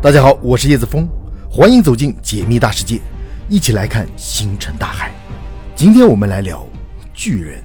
[0.00, 1.08] 大家好，我是叶子峰，
[1.50, 3.00] 欢迎走进解密大世界，
[3.48, 5.12] 一起来看星辰大海。
[5.74, 6.64] 今天我们来聊
[7.12, 7.60] 巨人。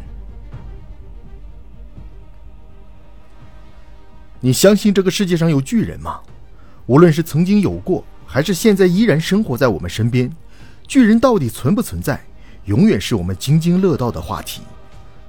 [4.39, 6.19] 你相信这个世界上有巨人吗？
[6.87, 10.27] 无论是曾经有过，还是现在依然生活在我们身边，
[10.87, 12.19] 巨人到底存不存在，
[12.65, 14.63] 永远是我们津津乐道的话题。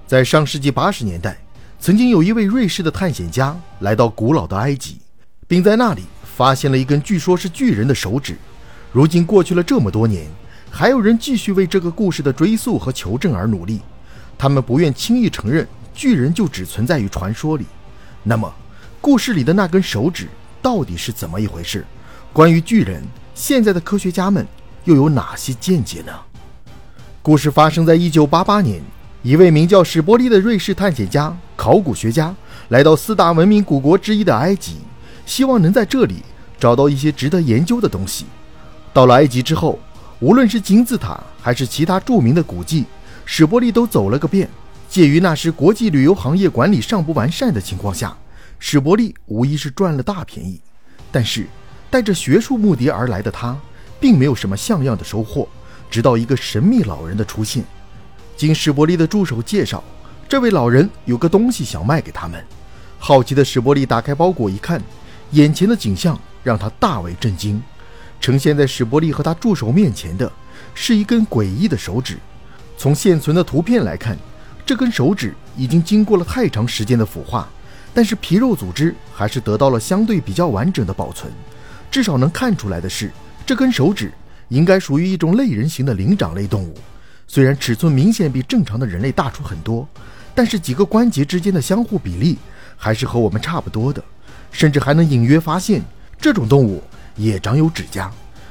[0.06, 1.36] 在上世纪八十年代，
[1.78, 5.02] 曾经有一位瑞士的探险家来到古老的埃及，
[5.46, 6.04] 并在那里。
[6.34, 8.36] 发现了一根据说是巨人的手指，
[8.90, 10.26] 如今过去了这么多年，
[10.68, 13.80] 还有人继续为这个故事的追溯和求证而努力。
[14.36, 17.64] 他们不愿轻易承认巨人就只存在于传说里。
[18.24, 18.52] 那么，
[19.00, 20.26] 故事里的那根手指
[20.60, 21.84] 到底是怎么一回事？
[22.32, 23.00] 关于巨人，
[23.32, 24.44] 现在的科学家们
[24.86, 26.12] 又有哪些见解呢？
[27.22, 28.82] 故事发生在1988年，
[29.22, 32.34] 一位名叫史波利的瑞士探险家、考古学家
[32.70, 34.78] 来到四大文明古国之一的埃及。
[35.26, 36.22] 希望能在这里
[36.58, 38.26] 找到一些值得研究的东西。
[38.92, 39.78] 到了埃及之后，
[40.20, 42.84] 无论是金字塔还是其他著名的古迹，
[43.24, 44.48] 史波利都走了个遍。
[44.88, 48.16] 介于那时国际旅游行业管理尚不完善的情况下，
[48.60, 50.60] 史伯利无疑是赚了大便宜。
[51.10, 51.46] 但是，
[51.90, 53.56] 带着学术目的而来的他，
[53.98, 55.48] 并没有什么像样的收获。
[55.90, 57.64] 直到一个神秘老人的出现，
[58.36, 59.82] 经史伯利的助手介绍，
[60.28, 62.44] 这位老人有个东西想卖给他们。
[62.98, 64.80] 好奇的史伯利打开包裹一看。
[65.34, 67.60] 眼前的景象让他大为震惊，
[68.20, 70.30] 呈现在史伯利和他助手面前的
[70.74, 72.18] 是一根诡异的手指。
[72.78, 74.16] 从现存的图片来看，
[74.64, 77.48] 这根手指已经经过了太长时间的腐化，
[77.92, 81.32] 但是皮肉组织还是得到了相对比较完整的保存。
[81.90, 83.10] 至少能看出来的是，
[83.44, 84.12] 这根手指
[84.50, 86.76] 应该属于一种类人形的灵长类动物。
[87.26, 89.88] 虽然尺寸明显比正常的人类大出很多，
[90.32, 92.38] 但是几个关节之间的相互比例
[92.76, 94.00] 还是和我们差不多的。
[94.54, 95.82] 甚至还能隐约发现，
[96.16, 96.80] 这种动物
[97.16, 98.08] 也长有指甲。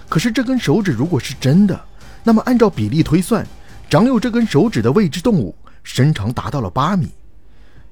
[0.10, 1.82] 可是这根手指如果是真的，
[2.26, 3.48] 那么按照比例推算，
[3.90, 7.10] 长有这根手指的未知动物身长达到了八米。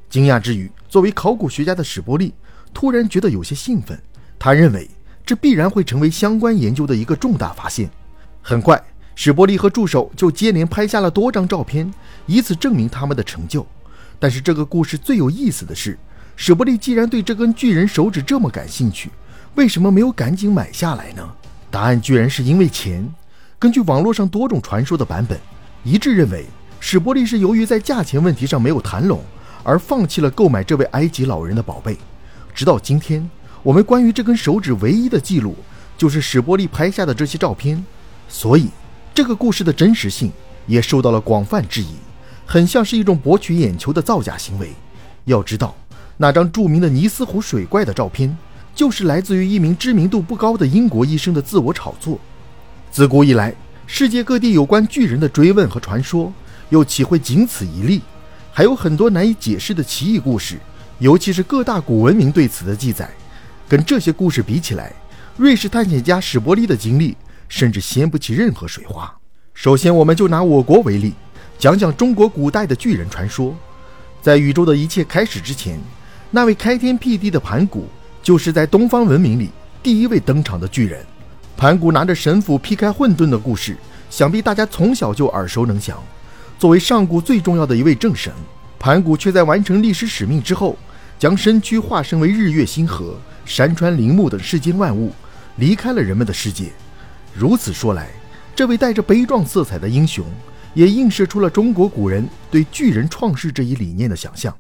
[0.10, 2.34] 惊讶之余，作为考古学家的史波利
[2.74, 3.98] 突然觉得有些兴奋。
[4.38, 4.90] 他认为
[5.26, 7.90] 这必然会成为相关研究的一个重大发现。
[8.42, 8.80] 很快，
[9.16, 11.90] 史波利和助手就接连拍下了多张照片，
[12.26, 13.66] 以此证明他们的成就。
[14.20, 15.98] 但是这个故事最有意思的是。
[16.44, 19.12] 史伯利既然对这根巨人手指这么感兴趣，
[19.54, 21.22] 为什么没有赶紧买下来呢？
[21.70, 23.08] 答案居然是因为钱。
[23.60, 25.40] 根据网络上多种传说的版本，
[25.84, 26.48] 一致认为
[26.80, 29.22] 史伯利是由于在价钱问题上没有谈拢，
[29.62, 31.96] 而放弃了购买这位埃及老人的宝贝。
[32.56, 33.30] 直到今天，
[33.62, 35.56] 我们关于这根手指唯一的记录
[35.96, 37.86] 就是史伯利拍下的这些照片，
[38.28, 38.70] 所以
[39.14, 40.32] 这个故事的真实性
[40.66, 41.98] 也受到了广泛质疑，
[42.48, 44.72] 很像是一种博取眼球的造假行为。
[45.26, 45.76] 要知道。
[46.18, 48.38] 那张著名的尼斯湖水怪的照片，
[48.76, 52.20] 就是来自于一名知名度不高的英国医生的自我炒作。
[52.92, 53.54] 自古以来，
[53.88, 56.32] 世界各地有关巨人的追问和传说，
[56.70, 58.02] 又岂会仅此一例？
[58.52, 60.60] 还有很多难以解释的奇异故事，
[61.00, 63.10] 尤其是各大古文明对此的记载。
[63.68, 64.94] 跟这些故事比起来，
[65.38, 67.16] 瑞士探险家史伯利的经历
[67.48, 69.12] 甚至掀不起任何水花。
[69.54, 71.14] 首先，我们就拿我国为例，
[71.58, 73.56] 讲讲中国古代的巨人传说。
[74.22, 75.80] 在宇宙的一切开始之前。
[76.34, 77.90] 那位开天辟地的盘古，
[78.24, 79.50] 就是在东方文明里
[79.84, 81.06] 第一位登场的巨人。
[81.58, 83.76] 盘古拿着神斧劈开混沌的故事，
[84.10, 86.02] 想必大家从小就耳熟能详。
[86.58, 88.32] 作为上古最重要的一位正神，
[88.80, 90.78] 盘古却在完成历史使命之后，
[91.20, 95.12] 将身躯化身为日月星河、山川林木等世间万物，
[95.58, 96.72] 离开了人们的世界。
[97.34, 98.08] 如此说来，
[98.56, 100.26] 这位带着悲壮色彩的英雄，
[100.74, 104.56] 也映射出了中国古人对巨人创世这一理念的想象。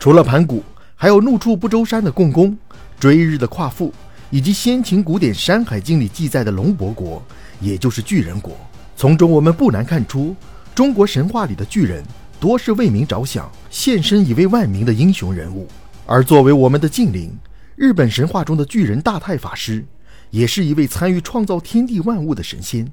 [0.00, 0.64] 除了盘古。
[1.02, 2.56] 还有怒触不周山的共工，
[3.00, 3.92] 追日的夸父，
[4.30, 7.20] 以及先秦古典《山海经》里记载的龙伯国，
[7.60, 8.56] 也就是巨人国。
[8.94, 10.36] 从中我们不难看出，
[10.76, 12.04] 中国神话里的巨人
[12.38, 15.66] 多是为民着想、献身以为万民的英雄人物。
[16.06, 17.36] 而作为我们的近邻，
[17.74, 19.84] 日本神话中的巨人大太法师，
[20.30, 22.86] 也是一位参与创造天地万物的神仙。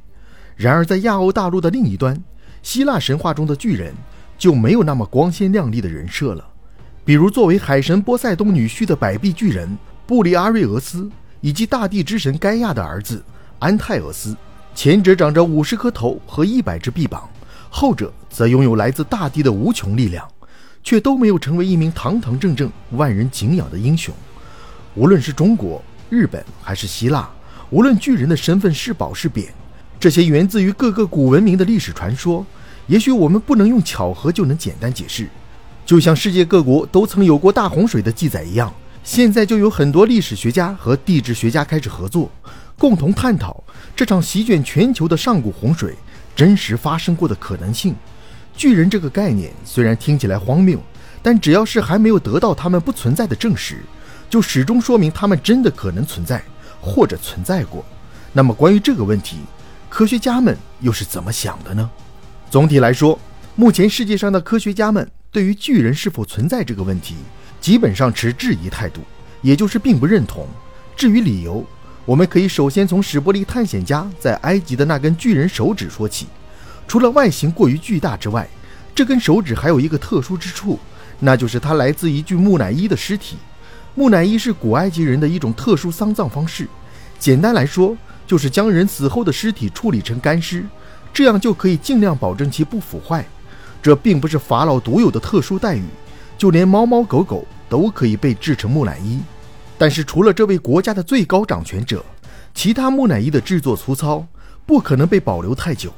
[0.55, 2.19] 然而，在亚欧大陆的另一端，
[2.63, 3.93] 希腊神话中的巨人
[4.35, 6.43] 就没有那么光鲜亮丽的人设了。
[7.09, 9.67] 比如，作为海神波塞冬女婿的百臂巨人
[10.05, 11.09] 布里阿瑞俄斯，
[11.41, 13.25] 以及大地之神盖亚的儿子
[13.57, 14.37] 安泰俄斯，
[14.75, 17.27] 前者长着五十颗头和一百只臂膀，
[17.67, 20.23] 后者则拥有来自大地的无穷力量，
[20.83, 24.13] 却都没有成为一名堂堂正正、万人敬仰的英雄。
[24.93, 27.27] 无论是中国、日本还是希腊，
[27.71, 29.51] 无论巨人的身份是褒是贬，
[29.99, 32.45] 这些源自于各个古文明的历史传说，
[32.85, 35.27] 也许我们不能用巧合就能简单解释。
[35.89, 38.71] 就像世界各国都曾有过大洪水的记载一样，
[39.03, 42.29] 现在就有很多历史学家和地质学家开始合作，
[42.77, 43.63] 共同探讨
[43.95, 45.95] 这场席卷全球的上古洪水
[46.35, 47.95] 真实发生过的可能性。
[48.55, 50.79] 巨人这个概念虽然听起来荒谬，
[51.23, 53.79] 但只要是还没有得到他们不存在的证实，
[54.29, 56.39] 就始终说明他们真的可能存在
[56.79, 57.83] 或者存在过。
[58.31, 59.37] 那么关于这个问题，
[59.89, 61.89] 科学家们又是怎么想的呢？
[62.47, 63.19] 总体来说，
[63.55, 67.15] 目前世界上的科学家们对于巨人是否存在这个问题。
[67.61, 69.01] 基本上持质疑态度，
[69.41, 70.47] 也就是并不认同。
[70.95, 71.65] 至于理由，
[72.05, 76.27] 我们可以首先从史伯利探险家在埃及的那根巨人手指说起。
[76.87, 78.47] 除了外形过于巨大之外，
[78.95, 80.79] 这根手指还有一个特殊之处，
[81.19, 83.35] 那就是它来自一具木乃伊的尸体。
[83.93, 86.65] 木乃伊是古埃及人的一种特殊丧葬方式，
[87.19, 87.95] 简单来说，
[88.25, 90.65] 就是将人死后的尸体处理成干尸，
[91.13, 93.27] 这样就可以尽量保证其不腐坏。
[93.81, 95.83] 这并不是法老独有的特殊待遇。
[96.37, 99.19] 就连猫猫狗狗都可以被制成木乃伊，
[99.77, 102.01] 但是除了这位国家的最高掌权者，
[102.53, 104.25] 其他木乃伊的制作粗糙，
[104.65, 105.91] 不可能被保留太久。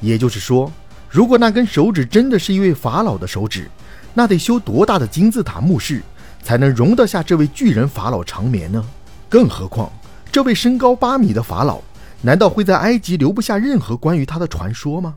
[0.00, 0.70] 也就是说，
[1.08, 3.70] 如果那根手指真的是一位法老的手指，
[4.12, 6.02] 那得修多大的金字塔墓室
[6.42, 8.84] 才能容得下这位巨人法老长眠呢？
[9.28, 9.90] 更何况，
[10.32, 11.80] 这位身高八米的法老，
[12.22, 15.14] 难道会在埃及留不下任何关于他的传说吗？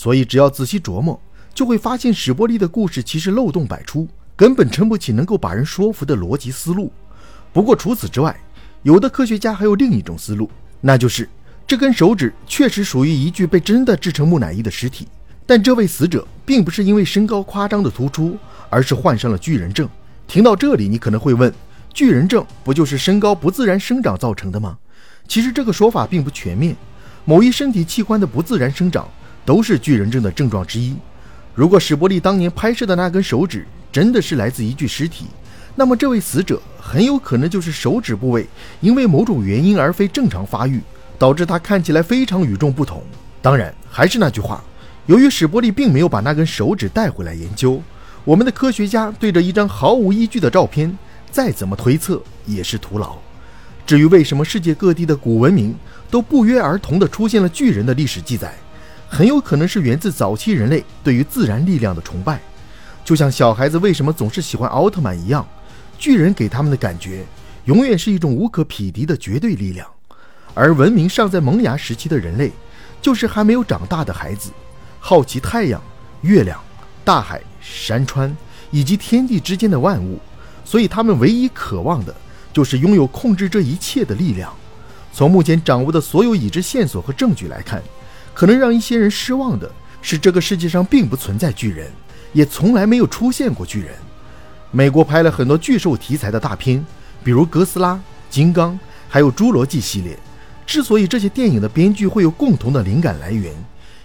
[0.00, 1.20] 所以，只要仔细琢磨。
[1.52, 6.90] 就会发现史波利的故事其实漏洞百出，根本撑不起能够把人说服的逻辑思路。
[7.52, 8.34] 不过除此之外，
[8.82, 10.50] 有的科学家还有另一种思路，
[10.80, 11.28] 那就是
[11.66, 15.06] 这根手指确实属于一具被真的制成木乃伊的尸体，
[15.44, 18.38] 但这位死者并不是因为身高夸张的突出，
[18.70, 19.86] 而是患上了巨人症。
[20.26, 21.52] 听到这里，你可能会问：
[21.92, 24.78] 巨人症不就是身高不自然生长造成的吗？
[25.28, 26.74] 其实这个说法并不全面，
[27.26, 29.06] 某一身体器官的不自然生长
[29.44, 30.94] 都是巨人症的症状之一。
[31.54, 35.26] 如果史伯利当年拍摄的那根手指真的是来自一具尸体，
[35.74, 38.46] 那么这位死者很有可能就是手指部位
[38.80, 40.80] 因为某种原因而非正常发育，
[41.18, 43.02] 导致他看起来非常与众不同。
[43.42, 44.62] 当然，还是那句话，
[45.06, 47.82] 由于史伯利并没有把那根手指带回来研究，
[48.24, 50.96] 我们的科学家对着一张毫无依据的照片，
[51.30, 53.16] 再怎么推测也是徒劳。
[53.86, 55.74] 至于为什么世界各地的古文明
[56.10, 58.54] 都不约而同地出现了巨人的历史记载？
[59.12, 62.40] 很有可能是源自早期人类对于自然力量的崇拜，
[63.04, 65.44] 就像小孩子为什么总是喜欢奥特曼一样，
[65.98, 67.26] 巨人给他们的感觉
[67.64, 69.84] 永远是一种无可匹敌的绝对力量。
[70.54, 72.52] 而文明尚在萌芽时期的人类，
[73.02, 74.50] 就是还没有长大的孩子，
[75.00, 75.82] 好奇太阳、
[76.22, 76.58] 月亮、
[77.04, 78.34] 大海、山川
[78.70, 80.20] 以及天地之间的万物，
[80.64, 82.14] 所以他们唯一渴望的
[82.52, 84.52] 就是拥有控制这一切的力量。
[85.12, 87.82] 从目前掌握的所有已知线索和证据来看。
[88.32, 89.70] 可能让一些人失望的
[90.02, 91.90] 是，这个世界上并不存在巨人，
[92.32, 93.90] 也从来没有出现过巨人。
[94.70, 96.84] 美国拍了很多巨兽题材的大片，
[97.22, 97.94] 比如《哥斯拉》
[98.30, 98.72] 《金刚》，
[99.08, 100.18] 还有《侏罗纪》系列。
[100.64, 103.52] 之所以这些电影的编剧会有共同的灵感来源，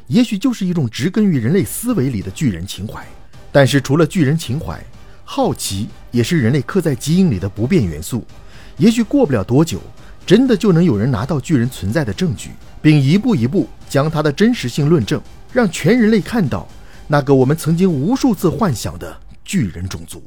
[0.07, 3.05] 也许就是一种植根于人类思维里的巨人情怀。
[3.51, 4.83] 但是，除了巨人情怀，
[5.23, 8.25] 好奇也是人类刻在基因里的不变元素。
[8.77, 9.79] 也许过不了多久，
[10.25, 12.49] 真的就能有人拿到巨人存在的证据。
[12.81, 15.21] 并一步一步将它的真实性论证，
[15.53, 16.67] 让全人类看到
[17.07, 20.23] 那个我们曾经无数次幻想的巨人种族。